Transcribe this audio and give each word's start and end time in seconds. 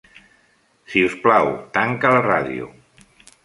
Si 0.93 1.03
us 1.09 1.19
plau, 1.27 1.51
tanca 1.77 2.15
la 2.17 2.27
ràdio. 2.31 2.75